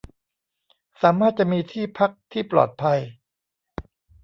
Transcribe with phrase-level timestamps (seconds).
[1.01, 2.99] สามารถจะมีที่พักที่ปลอดภัย